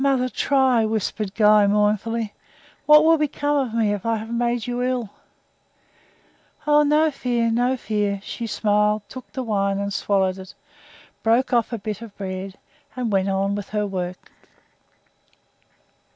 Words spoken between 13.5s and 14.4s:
with her work.